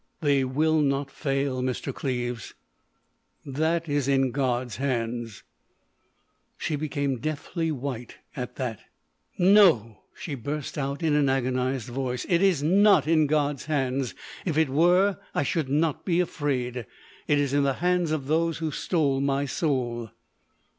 [0.21, 1.93] "They will not fail, Mr.
[1.93, 2.55] Cleves."
[3.45, 5.43] "That is in God's hands."
[6.57, 8.79] She became deathly white at that.
[9.37, 14.15] "No," she burst out in an agonised voice, "it is not in God's hands!
[14.43, 16.77] If it were, I should not be afraid!
[17.27, 20.09] It is in the hands of those who stole my soul!"